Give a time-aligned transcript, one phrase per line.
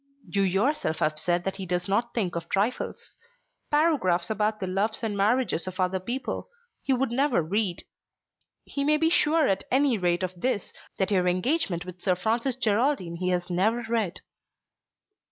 [0.27, 3.17] "You yourself have said that he does not think of trifles.
[3.69, 6.49] Paragraphs about the loves and marriages of other people
[6.81, 7.83] he would never read.
[8.65, 12.55] You may be sure at any rate of this, that your engagement with Sir Francis
[12.55, 14.21] Geraldine he has never read."